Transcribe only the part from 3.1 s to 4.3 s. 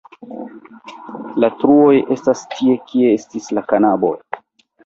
estis la kanaboj.